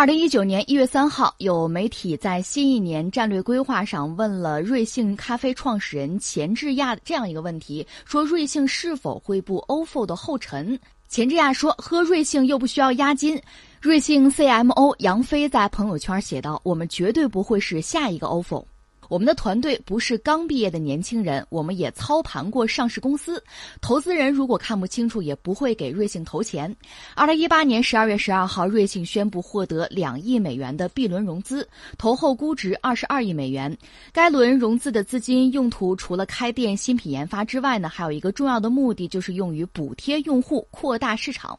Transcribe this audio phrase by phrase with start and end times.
[0.00, 10.80] 二零一九年一月三号，有媒体在新一年战略规划上问了瑞幸咖啡创始人钱志亚这样一个问题：说瑞幸是否会步 ofo 的后尘？
[11.10, 13.38] 钱志亚说：“喝瑞幸又不需要押金。”
[13.78, 18.64] 瑞幸 CMO 杨飞在朋友圈写道：“我们绝对不会是下一个 ofo。”
[19.10, 23.42] 我们的团队不是刚毕业的年轻人，我们也操盘过上市公司。
[23.80, 26.72] 投资人如果看不清楚，也不会给瑞幸投钱。
[27.16, 31.68] 二零一八年十二月十二号，瑞幸宣布获得两亿美元的 B 轮融资，
[31.98, 33.76] 投后估值二十二亿美元。
[34.12, 41.58] 该轮融资的资金用途除了开店、新品研发之外呢，还有一个重要的目的，就是用于补贴用户、扩大市场。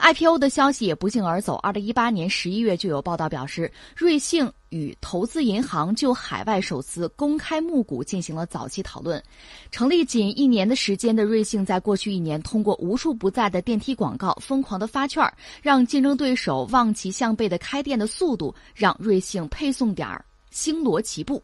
[0.00, 1.54] IPO 的消息也不胫而走。
[1.62, 4.52] 二零一八年十一月就有报道表示，瑞幸。
[4.70, 9.22] 与投资银行就海外首次公开募股进行了早期讨论。
[9.70, 15.22] 成立仅一年的时间的瑞幸，在过去一年通过无处不在的电梯广告、疯狂的发券，
[15.60, 20.24] 让竞争对手望其项背的开店的速度，让瑞幸配送点儿。
[20.50, 21.42] 星罗棋布。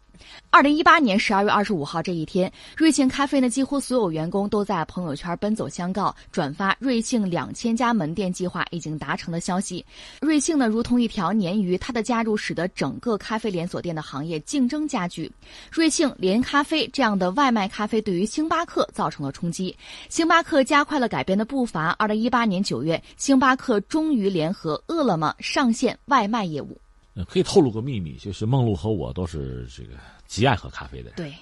[0.51, 9.85] 二零一八年十二月二十五号这一天，瑞幸咖啡呢几乎所有员工都在朋友圈奔走相告，转发瑞幸两千家门店计划已经达成的消息。
[10.23, 15.31] 瑞幸呢如同一条鲶鱼，它的加入使得整个咖啡连锁店的行业竞争加剧。
[15.71, 19.77] 瑞幸连咖啡这样的外卖咖啡对于星巴克造成了冲击，
[20.09, 21.89] 星巴克加快了改变的步伐。
[21.99, 26.81] 二零一八年九月，星巴克终于联合饿了么上线外卖业务。
[27.25, 29.95] 可以透露个秘密，就是梦露和我都是这个
[30.27, 31.15] 极爱喝咖啡的人。
[31.17, 31.33] 对，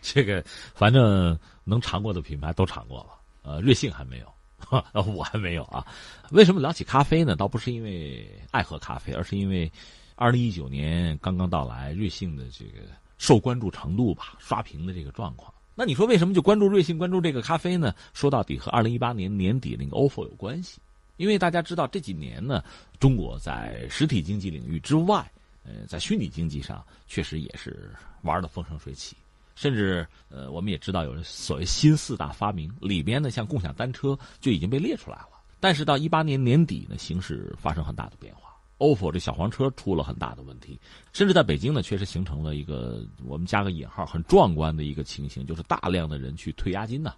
[0.00, 0.42] 这个
[0.74, 3.10] 反正能尝过的品牌都尝过了。
[3.42, 5.86] 呃，瑞幸还没有，我还没有啊。
[6.30, 7.36] 为什么聊起咖啡呢？
[7.36, 9.70] 倒不是因为爱喝咖啡，而是因为
[10.14, 12.80] 二零一九年刚刚到来，瑞幸的这个
[13.18, 15.52] 受关注程度吧，刷屏的这个状况。
[15.74, 17.94] 那你说为什么就关注瑞幸，关注这个咖啡呢？
[18.14, 20.80] 说到底和二零一八年年底那个 ofo 有关系。
[21.16, 22.62] 因为大家知道这几年呢，
[22.98, 25.30] 中国在实体经济领域之外，
[25.64, 27.90] 呃，在虚拟经济上确实也是
[28.22, 29.16] 玩的风生水起，
[29.54, 35.28] 甚至呃，我们也知道有所谓新四大发明里边呢，像共享单车就已经被列出来了。
[35.60, 40.76] 但是到一八年年底呢，形势发生很大的变化，ofo 这小黄车出了很大的问题，
[41.12, 47.14] 甚至在北京呢，确实形成了一个我们加个引号很壮观的一个情形，就是大量的人去退押金呢，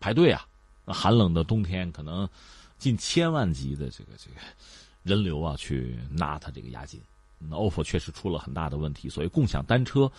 [0.00, 0.46] 排队啊，
[0.86, 2.26] 寒冷的冬天可能。
[2.84, 4.36] 近千万级的这个这个
[5.02, 7.00] 人流啊，去拿他这个押金，
[7.38, 9.08] 那 ofo 确实出了很大的问题。
[9.08, 10.10] 所谓共享单车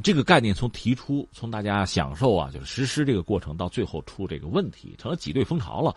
[0.00, 5.92] 这个概念，从提出，从大家享受啊，就是实施这个过程，到最后出这个问题，成了挤兑风潮了，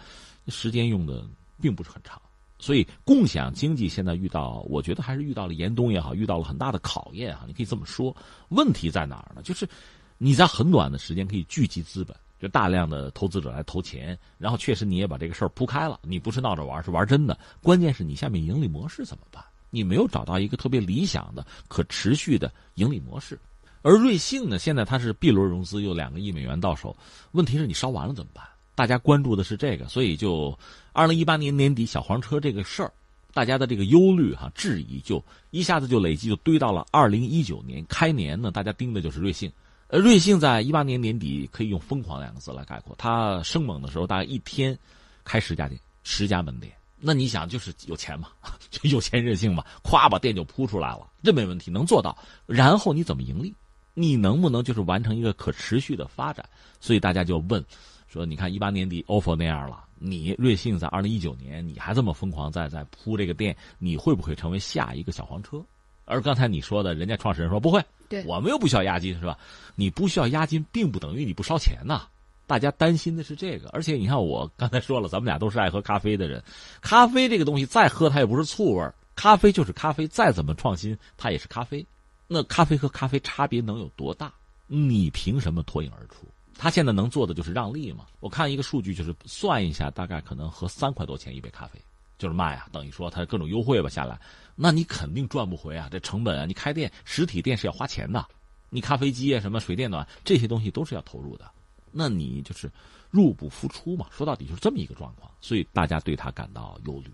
[0.47, 1.23] 时间用的
[1.61, 2.19] 并不是很长。
[2.57, 7.43] 所以，共享经济现在遇到，我觉得还是遇到了严冬也好，遇到了很大的考验哈。
[7.45, 8.15] 你可以这么说，
[8.49, 9.43] 问题在哪儿呢？
[9.43, 9.69] 就是
[10.17, 12.17] 你在很短的时间可以聚集资本。
[12.43, 17.39] 就大量的投资者来投钱，然后确实你也把这个事儿铺开了，你不是闹着玩，是玩真的。
[17.61, 19.41] 关键是你下面盈利模式怎么办？
[19.69, 23.39] 你没有找到一个特别理想的、可持续的盈利模式。
[23.81, 26.93] 而瑞幸呢，现在它是 B 轮融资，有两个亿美元到手，
[27.31, 28.43] 问题是你烧完了怎么办？
[28.75, 30.53] 大家关注的是这个，所以就
[30.91, 32.91] 二零一八年年底小黄车这个事儿，
[33.33, 39.49] 大家的这个忧虑哈、质疑就一下子就累积，就堆到了二零一九年开年呢，大家盯的就是瑞幸。
[39.93, 42.95] 呃，瑞幸在一八年年底可以用“疯狂”两个字来概括。
[42.97, 44.75] 它生猛的时候，大概一天
[45.23, 46.73] 开十家店、十家门店。
[46.99, 48.29] 那你想，就是有钱嘛，
[48.71, 52.17] 就有钱任性嘛，咵把店就铺出来了，这没问题，能做到。
[52.47, 53.53] 然后你怎么盈利？
[53.93, 56.43] 你能不能就是完成一个可持续的发展？
[56.79, 57.63] 所以大家就问，
[58.07, 65.63] 说你看一八年底 ofo 那样了，你瑞幸在二零一九年你还这么疯狂在在铺这个店，你会不会成为下一个小黄车？
[66.06, 69.38] 而刚才你说的，人家创始人说不会，对我们又不需要押金，是吧？
[69.75, 72.08] 你不需要押金，并不等于你不烧钱呐。
[72.46, 76.44] 大家担心的是这个，而且你看，我刚才说了，咱们俩都是爱喝咖啡的人，
[76.81, 81.86] 咖啡这个东西再喝它也不是醋味儿，咖啡就是咖啡，再怎么创新它也是咖啡。
[82.28, 84.31] 那咖啡和咖啡差别能有多大？
[84.68, 86.28] 你凭什么脱颖而出？
[86.58, 88.06] 他现在能做的就是让利嘛。
[88.20, 91.80] 我看一个数据，就是算一下，大概可能喝三块多钱一杯咖啡。
[92.23, 94.17] 就是卖啊，等于说它各种优惠吧下来，
[94.56, 98.25] 那你肯定赚不回啊，这成本啊，你开店实体店是要花钱的，
[98.70, 101.52] 你咖啡机啊什么水电暖这些东西都是要投入的，
[101.91, 102.72] 那你就是
[103.11, 107.11] 入不敷出嘛，说到底就是这么一个状况，所以大家对他感到忧虑。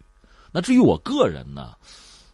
[0.52, 1.76] 那至于我个人呢，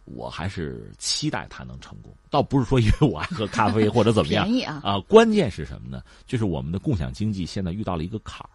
[0.04, 6.02] 我还是期待他能成功，倒不是说因为我爱喝咖啡或者怎么样 啊，啊，关键是什么呢？
[6.26, 8.50] 就是我们的共享经济现在遇到了一个坎儿。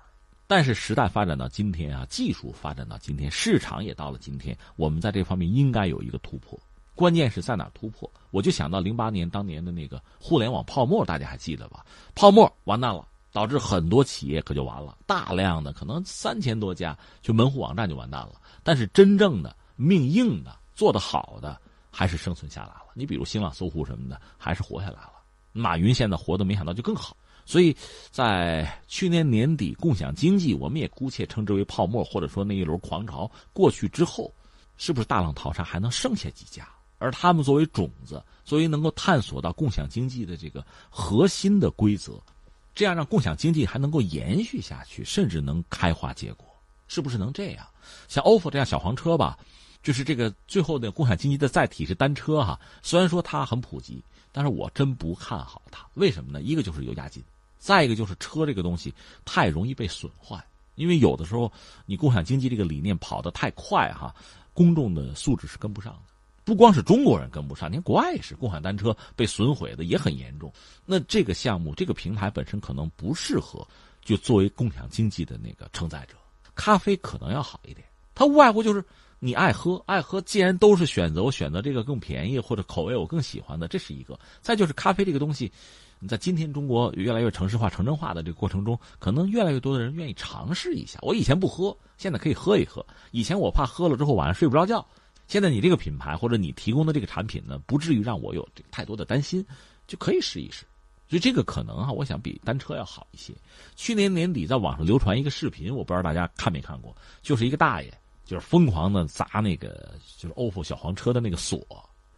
[0.51, 6.59] 但是时代发展到今天啊，技术发展到今天，市场也到了今天，我们在这方面应该有一个突破。
[6.93, 8.11] 关键是在哪突破？
[8.31, 11.85] 我就想到零八年当年的那个互联网泡沫，大家还记得吧？
[12.15, 18.33] 泡沫完蛋了，导致很多企业可就完了，大量的可能三千多家就门户网站就完蛋了。
[18.61, 20.53] 但是真正的命硬的。
[20.75, 21.57] 做得好的
[21.89, 22.87] 还是生存下来了。
[22.93, 25.13] 你比如新浪、搜狐什么的，还是活下来了。
[25.53, 27.15] 马云现在活的没想到就更好。
[27.45, 27.75] 所以
[28.11, 34.33] 在去年年底，共享经济我们也姑且称之为泡沫，或者说那一轮狂潮过去之后，
[34.77, 36.67] 是不是大浪淘沙还能剩下几家？
[36.97, 42.21] 而他们作为种子，作为能够探索到共享经济的这个核心的规则，
[42.75, 46.45] 这样让共享经济还能够延续下去，甚至能开花结果，
[46.87, 47.65] 是不是能这样？
[48.07, 49.35] 像 ofo 这样小黄车吧，
[49.81, 52.59] 就是这个最后的共享经济的载体是单车哈。
[52.83, 55.85] 虽然说它很普及，但是我真不看好它。
[55.93, 56.41] 为什么呢？
[56.41, 57.23] 一个就是有押金，
[57.57, 58.93] 再一个就是车这个东西
[59.25, 60.43] 太容易被损坏，
[60.75, 61.51] 因为有的时候
[61.85, 64.13] 你共享经济这个理念跑得太快哈，
[64.53, 66.11] 公众的素质是跟不上的。
[66.43, 70.51] 不光是中国人跟不上，连国外也是，共享单车被损毁的也很严重。
[70.85, 73.65] 那这个项目、这个平台本身可能不适合，
[74.03, 76.15] 就作为共享经济的那个承载者。
[76.55, 77.85] 咖啡可能要好一点，
[78.15, 78.83] 它无外乎就是
[79.23, 80.19] 你爱喝，爱喝。
[80.21, 84.19] 既然都是选择，我选择这个更便宜或者口味我更喜欢的，这是一个。
[84.41, 85.51] 再就是咖啡这个东西，
[85.99, 90.97] 你在今天中国越来越城市化、城镇化的这个过程中，可能越来越多的人愿意尝试一下。
[91.03, 92.83] 我以前不喝，现在可以喝一喝。
[93.11, 94.83] 以前我怕喝了之后晚上睡不着觉。
[95.27, 99.45] 现在你这个品牌或者你提供的这个产品呢，不至于让我有太多的担心，
[99.85, 100.65] 就可以试一试。
[101.07, 103.33] 所以这个可能啊，我想比单车要好一些。
[103.75, 107.93] 去年年底在网上流传一个视频，我不知道大家看没看过，就是一个大爷
[108.31, 111.61] 就是疯狂的砸那个就是 OPPO 小黄车的那个锁，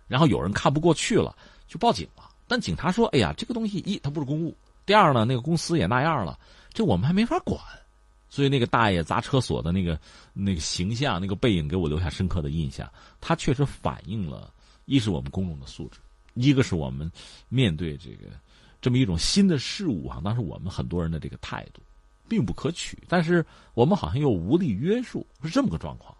[0.07, 1.35] 然后有人看不过去了，
[1.67, 2.29] 就报警了。
[2.47, 4.55] 但警察说：“哎呀，这个东西一它不是公务，
[4.85, 6.39] 第二呢，那个公司也那样了，
[6.71, 7.59] 这我们还没法管。”
[8.29, 9.99] 所以那个大爷砸车锁的那个
[10.33, 12.87] 那个形象、那个背影，给我留下深刻的印象。
[13.19, 14.53] 他确实反映了，
[14.85, 15.97] 一是我们公众的素质，
[16.35, 17.11] 一个是我们
[17.49, 18.27] 面对这个
[18.79, 21.81] 这么一种新的事物啊，当时我们很多人的这个态度，
[22.27, 23.01] 并不可取。
[23.07, 26.15] 但是我们好像又无力约束，是这么个状况。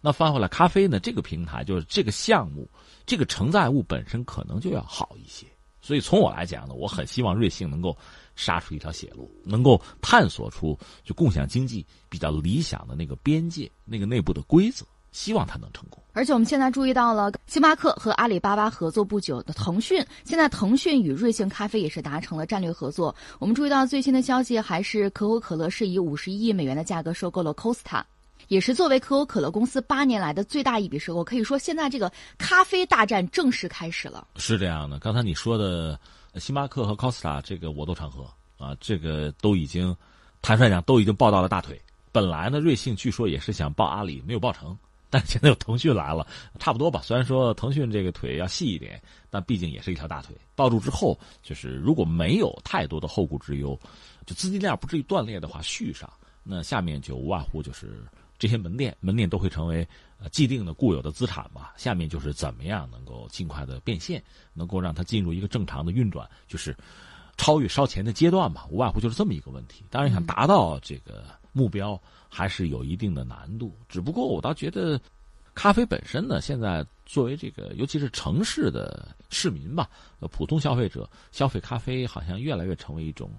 [0.00, 1.00] 那翻回来，咖啡呢？
[1.00, 2.68] 这个平台就是这个项目，
[3.06, 5.46] 这个承载物本身可能就要好一些。
[5.80, 7.96] 所以从我来讲呢，我很希望瑞幸能够。
[8.36, 14.84] 杀出一条血路，能够探索出就共享经济比较理想的那个边界，那个内部的规则，
[15.14, 16.02] 希望它能成功。
[16.12, 23.14] 而且我们现在注意到了，星巴克和阿里巴巴合作不久的腾讯，现在腾讯与瑞幸咖啡也是达成了战略合作。
[23.38, 28.02] 我们注意到最新的消息，还是可口可乐是以五十亿美元的价格收购了 Costa，
[28.48, 31.22] 也是作为可口可乐公司八年来的最大一笔收购。
[31.22, 34.26] 可以说，现在这个咖啡大战正式开始了。
[34.36, 35.98] 是这样的，刚才你说的。
[36.40, 38.24] 星巴克和 Costa 这个我都常喝
[38.58, 39.96] 啊，这个都已经，
[40.42, 41.80] 坦率讲都已经抱到了大腿。
[42.10, 44.76] 本来呢，瑞幸据说也是想抱阿里，没有抱成，
[45.14, 46.26] 但现在有腾讯来了，
[46.58, 47.00] 差不多吧。
[47.04, 49.00] 虽然说腾讯这个腿要细一点，
[49.30, 50.34] 但毕竟也是一条大腿。
[50.56, 53.78] 抱住之后，就是如果没有太多的后顾之忧，
[54.26, 56.12] 就资金链不至于断裂的话，续上，
[56.42, 58.04] 那下面就无外乎就是
[58.40, 59.86] 这些门店，门店都会成为。
[60.32, 64.24] 既定的固有的资产吧，下面就是怎么样能够尽快的变现，
[64.54, 66.74] 能够让它进入一个正常的运转，就是
[67.36, 69.84] 超越烧钱的阶段吧，无外乎就是这么一个问题。
[69.90, 71.98] 当然，想达到这个目标
[72.28, 73.74] 还是有一定的难度。
[73.88, 75.00] 只不过我倒觉得，
[75.54, 79.88] 咖啡本身呢，现在作为这个尤其是城市的市民吧，
[80.30, 83.30] 普通消费者消费咖啡，好像越来越成为一种。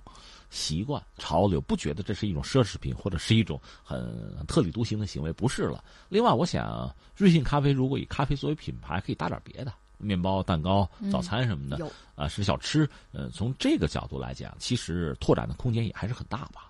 [0.51, 5.83] 习惯潮流，不觉得这是一种奢侈品或者是一种很特立独行的行为，不是了。
[6.07, 12.87] 另外，我想瑞幸咖啡如果以咖啡作为品牌，可以搭点别的，面包、蛋糕、早餐什么的，啊，是小吃。
[13.11, 16.69] 呃，从这个角度来讲，其实拓展的空间也还是很大吧。